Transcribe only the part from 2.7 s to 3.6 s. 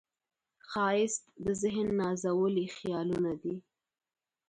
خیالونه دي